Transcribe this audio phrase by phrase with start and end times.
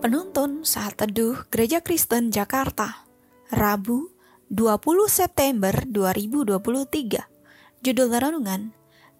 [0.00, 3.04] Penuntun Saat Teduh Gereja Kristen Jakarta
[3.52, 4.08] Rabu
[4.48, 4.80] 20
[5.12, 7.20] September 2023
[7.84, 8.72] Judul Renungan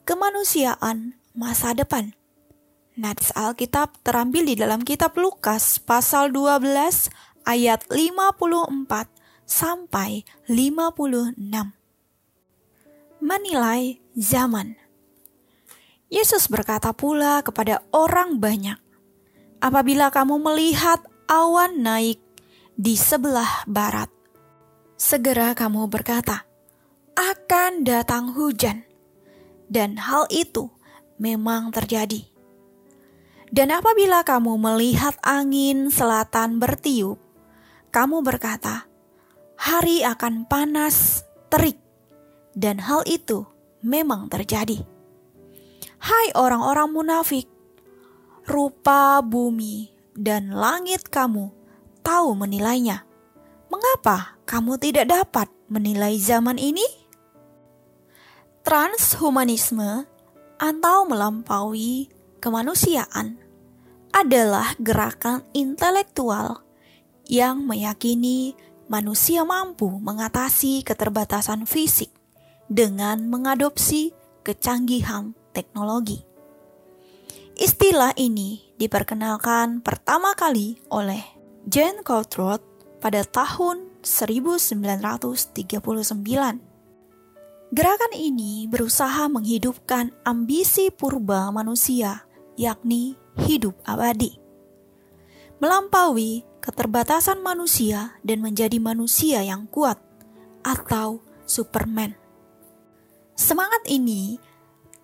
[0.09, 2.17] Kemanusiaan Masa Depan.
[2.96, 7.12] Nats Alkitab terambil di dalam kitab Lukas pasal 12
[7.45, 8.73] ayat 54
[9.45, 11.37] sampai 56
[13.21, 14.81] Menilai zaman.
[16.09, 18.81] Yesus berkata pula kepada orang banyak
[19.61, 22.18] apabila kamu melihat awan naik
[22.75, 24.09] di sebelah barat.
[24.96, 26.45] Segera kamu berkata,
[27.17, 28.85] "Akan datang hujan,"
[29.68, 30.73] dan hal itu
[31.21, 32.25] memang terjadi.
[33.53, 37.21] Dan apabila kamu melihat angin selatan bertiup,
[37.93, 38.89] kamu berkata,
[39.61, 41.77] "Hari akan panas, terik,"
[42.56, 43.45] dan hal itu
[43.84, 44.81] memang terjadi.
[46.01, 47.45] Hai orang-orang munafik,
[48.51, 51.55] rupa bumi dan langit kamu
[52.03, 53.06] tahu menilainya.
[53.70, 56.83] Mengapa kamu tidak dapat menilai zaman ini?
[58.67, 60.05] Transhumanisme
[60.59, 62.11] atau melampaui
[62.43, 63.39] kemanusiaan
[64.11, 66.67] adalah gerakan intelektual
[67.31, 68.59] yang meyakini
[68.91, 72.11] manusia mampu mengatasi keterbatasan fisik
[72.67, 74.11] dengan mengadopsi
[74.43, 76.30] kecanggihan teknologi.
[77.61, 81.20] Istilah ini diperkenalkan pertama kali oleh
[81.69, 82.64] Jane Coulthard
[83.05, 85.84] pada tahun 1939.
[87.77, 92.25] Gerakan ini berusaha menghidupkan ambisi purba manusia,
[92.56, 94.41] yakni hidup abadi.
[95.61, 100.00] Melampaui keterbatasan manusia dan menjadi manusia yang kuat
[100.64, 102.16] atau Superman.
[103.37, 104.41] Semangat ini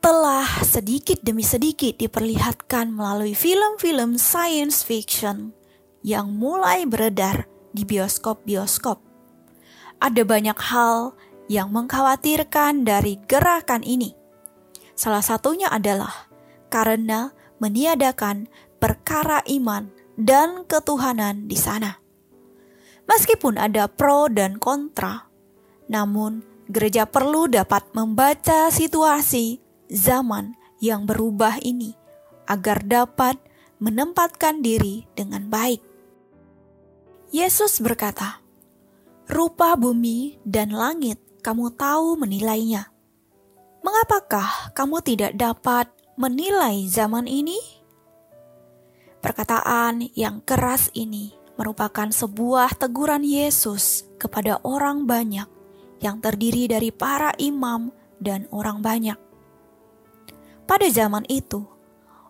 [0.06, 5.50] telah sedikit demi sedikit diperlihatkan melalui film-film science fiction
[6.06, 9.02] yang mulai beredar di bioskop-bioskop.
[9.98, 11.10] Ada banyak hal
[11.50, 14.14] yang mengkhawatirkan dari gerakan ini.
[14.94, 16.30] Salah satunya adalah
[16.70, 18.46] karena meniadakan
[18.78, 21.98] perkara iman dan ketuhanan di sana.
[23.10, 25.26] Meskipun ada pro dan kontra,
[25.90, 31.96] namun gereja perlu dapat membaca situasi zaman yang berubah ini
[32.46, 33.36] agar dapat
[33.82, 35.82] menempatkan diri dengan baik.
[37.34, 38.40] Yesus berkata,
[39.26, 42.88] "Rupa bumi dan langit kamu tahu menilainya.
[43.82, 47.58] Mengapakah kamu tidak dapat menilai zaman ini?"
[49.20, 55.48] Perkataan yang keras ini merupakan sebuah teguran Yesus kepada orang banyak
[55.98, 57.90] yang terdiri dari para imam
[58.22, 59.25] dan orang banyak.
[60.66, 61.62] Pada zaman itu,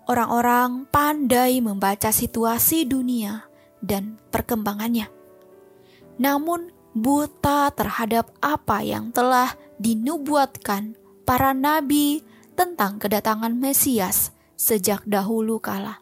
[0.04, 3.48] orang-orang pandai membaca situasi dunia
[3.80, 5.08] dan perkembangannya.
[6.20, 10.97] Namun, buta terhadap apa yang telah dinubuatkan
[11.28, 12.24] para nabi
[12.56, 16.00] tentang kedatangan Mesias sejak dahulu kala.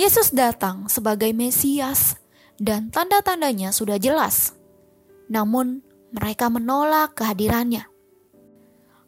[0.00, 2.16] Yesus datang sebagai Mesias
[2.56, 4.56] dan tanda-tandanya sudah jelas.
[5.28, 7.84] Namun, mereka menolak kehadirannya.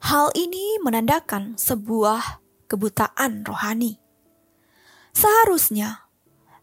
[0.00, 4.00] Hal ini menandakan sebuah kebutaan rohani.
[5.12, 6.08] Seharusnya,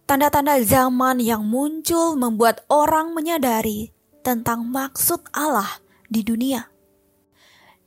[0.09, 3.93] tanda-tanda zaman yang muncul membuat orang menyadari
[4.25, 6.65] tentang maksud Allah di dunia.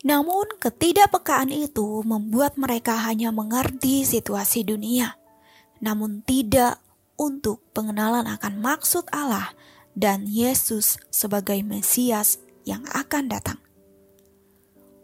[0.07, 5.19] Namun, ketidakpekaan itu membuat mereka hanya mengerti situasi dunia,
[5.83, 6.81] namun tidak
[7.21, 9.53] untuk pengenalan akan maksud Allah
[9.93, 13.61] dan Yesus sebagai Mesias yang akan datang.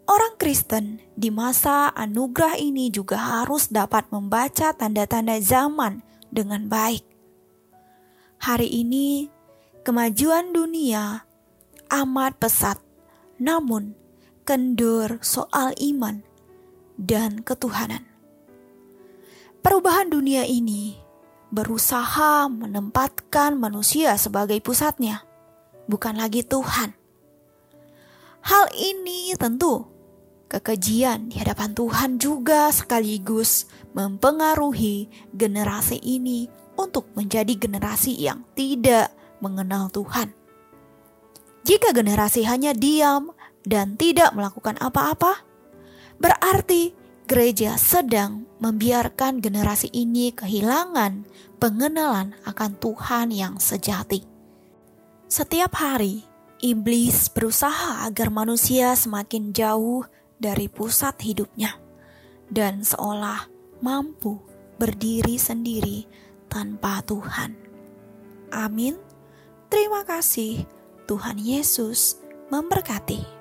[0.07, 5.99] Orang Kristen di masa anugerah ini juga harus dapat membaca tanda-tanda zaman
[6.31, 7.03] dengan baik.
[8.39, 9.27] Hari ini,
[9.83, 11.27] kemajuan dunia
[11.91, 12.79] amat pesat,
[13.35, 13.99] namun
[14.47, 16.23] kendur soal iman
[16.95, 18.07] dan ketuhanan.
[19.59, 20.95] Perubahan dunia ini
[21.51, 25.27] berusaha menempatkan manusia sebagai pusatnya,
[25.91, 26.95] bukan lagi Tuhan.
[28.47, 29.96] Hal ini tentu
[30.47, 36.47] Kekejian di hadapan Tuhan juga sekaligus mempengaruhi generasi ini
[36.79, 39.11] untuk menjadi generasi yang tidak
[39.43, 40.31] mengenal Tuhan.
[41.67, 43.35] Jika generasi hanya diam
[43.67, 45.43] dan tidak melakukan apa-apa,
[46.15, 46.95] berarti
[47.27, 51.27] gereja sedang membiarkan generasi ini kehilangan
[51.59, 54.23] pengenalan akan Tuhan yang sejati.
[55.27, 56.23] Setiap hari,
[56.63, 61.77] iblis berusaha agar manusia semakin jauh dari pusat hidupnya
[62.47, 63.49] dan seolah
[63.83, 64.39] mampu
[64.77, 66.07] berdiri sendiri
[66.47, 67.57] tanpa Tuhan.
[68.53, 68.95] Amin.
[69.67, 70.63] Terima kasih.
[71.07, 72.19] Tuhan Yesus
[72.51, 73.36] memberkati.